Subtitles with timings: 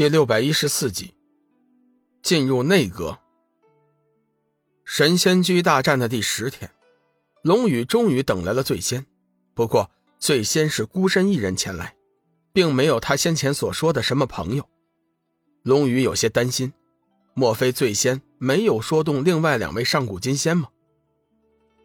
[0.00, 1.12] 第六百一十四集，
[2.22, 3.18] 进入内阁。
[4.82, 6.70] 神仙居大战的第十天，
[7.42, 9.04] 龙宇终于等来了醉仙。
[9.52, 11.94] 不过，醉仙是孤身一人前来，
[12.50, 14.66] 并没有他先前所说的什么朋友。
[15.64, 16.72] 龙宇有些担心，
[17.34, 20.70] 莫非醉仙没有说动另外两位上古金仙吗？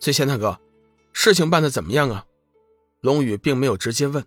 [0.00, 0.58] 醉仙大哥，
[1.12, 2.26] 事情办的怎么样啊？
[3.02, 4.26] 龙宇并没有直接问，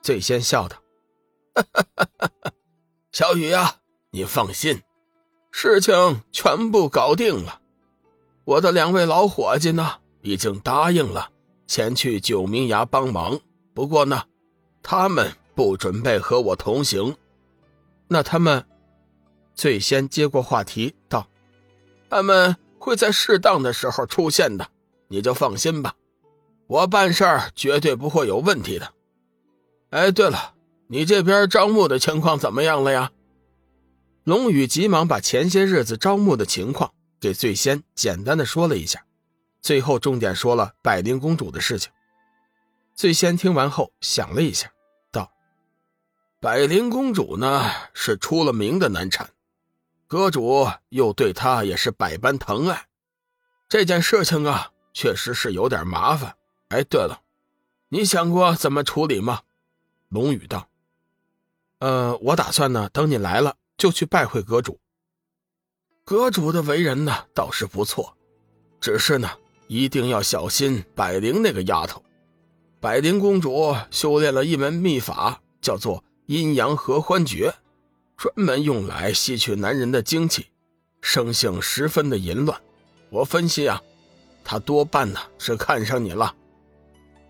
[0.00, 0.82] 醉仙笑道
[1.54, 2.52] ：“哈哈哈哈哈。”
[3.18, 3.74] 小雨呀，
[4.12, 4.80] 你放心，
[5.50, 7.60] 事情全部搞定了。
[8.44, 11.28] 我的两位老伙计呢，已经答应了
[11.66, 13.40] 前去九明崖帮忙。
[13.74, 14.22] 不过呢，
[14.84, 17.16] 他们不准备和我同行。
[18.06, 18.64] 那他们，
[19.52, 21.26] 最先接过话题道
[22.08, 24.68] ：“他们会在适当的时候出现的，
[25.08, 25.92] 你就放心吧。
[26.68, 28.94] 我办事儿绝对不会有问题的。
[29.90, 30.54] 哎，对了。”
[30.90, 33.12] 你这边招募的情况怎么样了呀？
[34.24, 39.04] 龙宇急忙把前些日子招募的情况给醉仙简单的说了一下，
[39.60, 41.92] 最后重点说了百灵公主的事情。
[42.94, 44.72] 醉仙听完后想了一下，
[45.12, 45.30] 道
[46.40, 49.30] ：“百灵公主呢是出了名的难产，
[50.06, 52.86] 阁主又对她也是百般疼爱，
[53.68, 56.34] 这件事情啊确实是有点麻烦。
[56.68, 57.20] 哎，对了，
[57.90, 59.42] 你想过怎么处理吗？”
[60.08, 60.67] 龙宇道。
[61.80, 64.78] 呃，我打算呢，等你来了就去拜会阁主。
[66.04, 68.16] 阁主的为人呢倒是不错，
[68.80, 69.30] 只是呢
[69.66, 72.02] 一定要小心百灵那个丫头。
[72.80, 77.54] 百灵公主修炼了一门秘法，叫做阴阳合欢诀，
[78.16, 80.46] 专门用来吸取男人的精气，
[81.00, 82.60] 生性十分的淫乱。
[83.10, 83.82] 我分析啊，
[84.42, 86.34] 她多半呢是看上你了。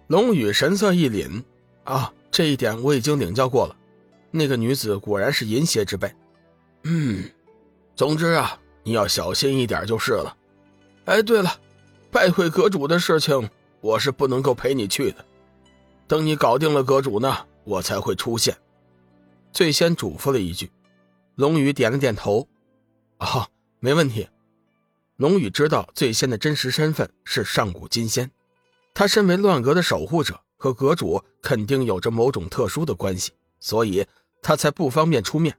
[0.07, 1.43] 龙宇神色一凛，
[1.85, 3.77] 啊，这一点我已经领教过了。
[4.31, 6.15] 那个女子果然是淫邪之辈，
[6.85, 7.25] 嗯，
[7.97, 10.37] 总之啊，你要小心一点就是了。
[11.07, 11.51] 哎，对了，
[12.11, 13.49] 拜会阁主的事情，
[13.81, 15.25] 我是不能够陪你去的。
[16.07, 18.57] 等你搞定了阁主呢，我才会出现。
[19.51, 20.71] 最先嘱咐了一句，
[21.37, 22.47] 龙宇点了点头，
[23.17, 23.49] 啊，
[23.81, 24.29] 没问题。
[25.17, 28.31] 龙宇知道最先的真实身份是上古金仙，
[28.93, 34.07] 他身为乱阁的守护者，和阁主肯定有着某种特殊的关系，所以。
[34.43, 35.57] 他才不方便出面。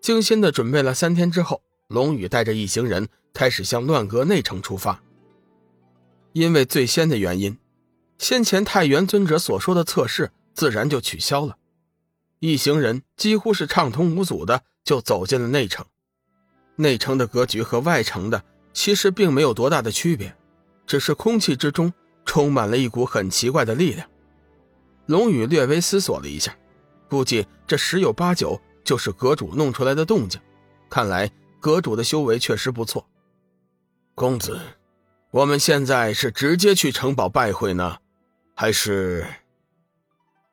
[0.00, 5.02] 精心的准备了三天之后，龙宇带着一行人开始向乱阁内城出发。
[6.32, 7.58] 因为最先的原因，
[8.18, 11.56] 先前太元尊者所说的测试自然就取消了。
[12.40, 15.84] 一行人几乎是畅通无阻的就走进了内城。
[16.76, 18.44] 内城的格局和外城的
[18.74, 20.36] 其实并没有多大的区别，
[20.86, 21.92] 只是空气之中
[22.26, 24.06] 充满了一股很奇怪的力量。
[25.06, 26.56] 龙宇略微思索了一下。
[27.08, 30.40] 估计这十有八九就是阁主弄出来的动静，
[30.88, 31.30] 看来
[31.60, 33.06] 阁主的修为确实不错。
[34.14, 34.60] 公子，
[35.30, 37.98] 我们现在是直接去城堡拜会呢，
[38.54, 39.26] 还是？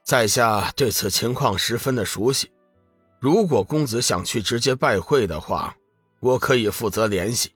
[0.04, 2.52] 在下对此情况十分的熟悉。
[3.22, 5.78] 如果公子想去直接拜会的话，
[6.20, 7.54] 我可以负责联系。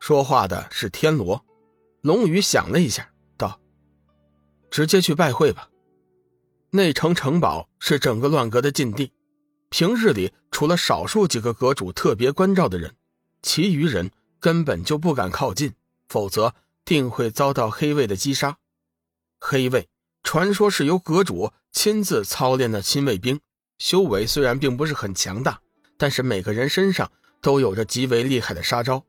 [0.00, 1.44] 说话的是天罗。
[2.00, 3.60] 龙宇想了一下，道
[4.68, 5.68] ：“直接去拜会吧。”
[6.72, 9.12] 内城城堡是整个乱阁的禁地，
[9.70, 12.94] 平日里除了少数几个阁主特别关照的人，
[13.42, 15.74] 其余人根本就不敢靠近，
[16.08, 16.54] 否则
[16.84, 18.58] 定会遭到黑卫的击杀。
[19.40, 19.88] 黑卫
[20.22, 23.40] 传说是由阁主亲自操练的亲卫兵，
[23.80, 25.60] 修为虽然并不是很强大，
[25.96, 27.10] 但是每个人身上
[27.40, 29.04] 都有着极为厉害的杀招，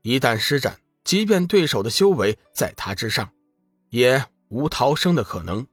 [0.00, 3.30] 一旦施展，即便对手的修为在他之上，
[3.90, 5.66] 也无逃生的可能。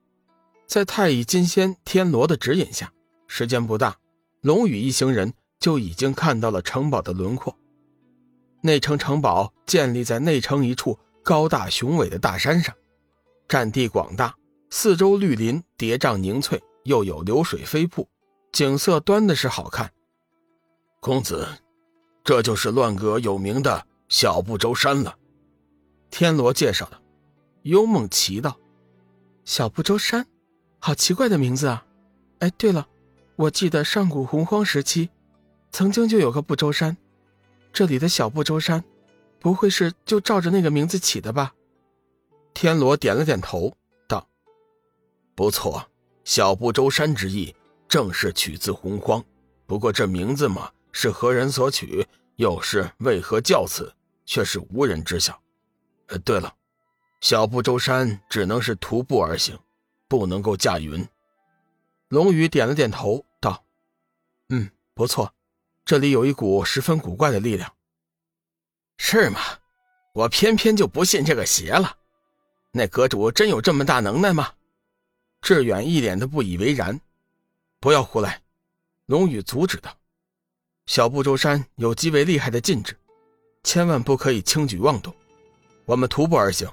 [0.72, 2.94] 在太乙金仙天罗的指引下，
[3.28, 3.98] 时间不大，
[4.40, 7.54] 龙宇一行人就已经看到了城堡的轮廓。
[8.62, 12.74] 内城城堡建立在内城一处高大雄伟的大山上，
[13.50, 14.34] 占地广大，
[14.70, 18.08] 四周绿林叠嶂凝翠，又有流水飞瀑，
[18.53, 19.92] 景色端的是好看。
[21.02, 21.50] 公子，
[22.23, 25.18] 这就是乱阁有名的小不周山了。
[26.09, 26.97] 天罗介绍道。
[27.64, 28.58] 幽梦奇道
[29.44, 30.26] ：“小不周山。”
[30.84, 31.86] 好奇怪的名字啊！
[32.40, 32.88] 哎，对了，
[33.36, 35.12] 我记得上古洪荒时期，
[35.72, 36.98] 曾经就有个不周山，
[37.72, 38.84] 这里的小不周山，
[39.40, 41.54] 不会是就照着那个名字起的吧？
[42.56, 44.28] 天罗点了点头，道
[45.36, 45.88] ：“不错，
[46.24, 47.56] 小不周山之意
[47.88, 49.24] 正是取自洪荒。
[49.68, 52.08] 不过这名字嘛，是何人所取，
[52.38, 53.94] 又是为何叫此，
[54.26, 55.40] 却是无人知晓。
[56.08, 56.52] 呃，对了，
[57.22, 59.56] 小不周山只能是徒步而行。”
[60.11, 61.08] 不能够驾云。
[62.09, 63.63] 龙宇点了点头，道
[64.52, 65.34] ：“嗯，不错，
[65.85, 67.73] 这里有一股十分古怪的力量。
[68.97, 69.40] 是吗？
[70.13, 71.96] 我偏偏就不信这个邪了。
[72.73, 74.52] 那阁主真有这么大能耐吗？
[75.41, 76.99] 志远一脸的不以为然。
[77.79, 78.41] 不要胡来，
[79.05, 79.96] 龙宇阻止道
[80.87, 82.97] ：“小不周山有极为厉害的禁制，
[83.63, 85.16] 千万不可以轻举妄动。
[85.85, 86.69] 我们徒步而行。”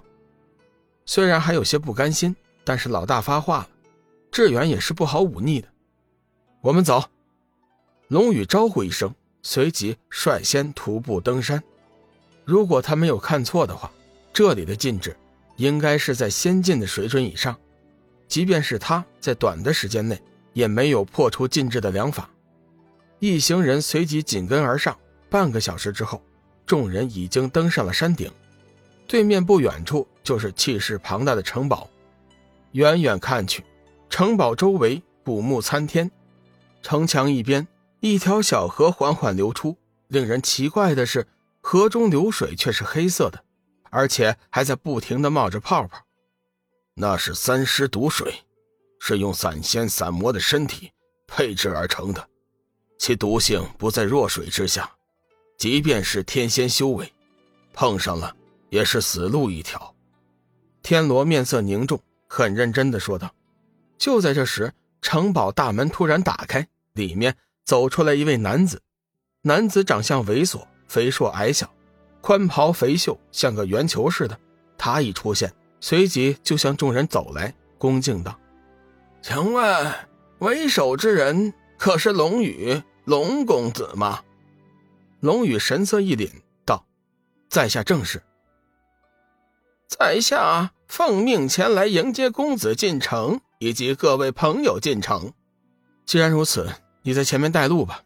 [1.07, 2.35] 虽然还有些不甘心，
[2.69, 3.69] 但是老大发话了，
[4.31, 5.69] 志远也是不好忤逆的。
[6.61, 7.03] 我们走。
[8.09, 11.63] 龙宇招呼一声，随即率先徒步登山。
[12.45, 13.91] 如果他没有看错的话，
[14.35, 15.17] 这里的禁制
[15.57, 17.57] 应该是在先进的水准以上。
[18.27, 20.21] 即便是他在短的时间内
[20.53, 22.29] 也没有破除禁制的良法。
[23.19, 24.95] 一行人随即紧跟而上。
[25.31, 26.23] 半个小时之后，
[26.67, 28.31] 众人已经登上了山顶。
[29.07, 31.89] 对面不远处就是气势庞大的城堡，
[32.73, 33.65] 远远看去，
[34.09, 36.11] 城堡周围古木参天，
[36.83, 37.67] 城墙一边
[38.01, 39.77] 一条小河缓缓流出。
[40.09, 41.27] 令人奇怪的是，
[41.61, 43.45] 河中流水却是黑色的，
[43.91, 46.07] 而且还在不停的冒着泡泡。
[46.95, 48.43] 那是三尸毒水，
[48.99, 50.91] 是用散仙散魔的身体
[51.27, 52.27] 配制而成的，
[52.99, 54.91] 其毒性不在弱水之下，
[55.59, 57.13] 即便是天仙修为，
[57.73, 58.35] 碰上了。
[58.71, 59.95] 也是死路一条。
[60.83, 61.99] 天罗面色凝重，
[62.39, 63.35] 很认真的说道。
[63.99, 68.81] 就在这时，城堡大门突然打开，里面走出来一位男子。
[69.43, 71.69] 男子长相猥琐，肥硕矮小，
[72.21, 74.39] 宽袍肥袖，像个圆球似的。
[74.77, 78.39] 他一出现，随即就向众人走来，恭敬道
[79.21, 79.95] ：“请问
[80.39, 84.23] 为首之人可是龙宇龙公子吗？”
[85.19, 86.31] 龙宇神色一凛，
[86.65, 86.87] 道
[87.51, 88.23] ：“在下正是。”
[89.89, 95.33] 在下奉命前来迎接公子进城，以及各位朋友进城。
[96.07, 98.03] 既然如此，你在前面带路吧。